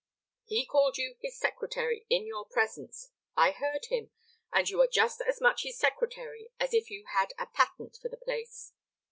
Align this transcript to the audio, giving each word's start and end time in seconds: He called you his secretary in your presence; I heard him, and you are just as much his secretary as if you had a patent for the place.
He 0.45 0.65
called 0.65 0.97
you 0.97 1.15
his 1.21 1.37
secretary 1.37 2.07
in 2.09 2.25
your 2.25 2.43
presence; 2.43 3.11
I 3.37 3.51
heard 3.51 3.85
him, 3.91 4.09
and 4.51 4.67
you 4.67 4.81
are 4.81 4.87
just 4.87 5.21
as 5.21 5.39
much 5.39 5.61
his 5.61 5.77
secretary 5.77 6.49
as 6.59 6.73
if 6.73 6.89
you 6.89 7.05
had 7.13 7.33
a 7.37 7.45
patent 7.45 7.99
for 8.01 8.09
the 8.09 8.17
place. 8.17 8.73